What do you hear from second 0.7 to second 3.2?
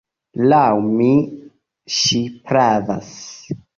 mi, ŝi pravas.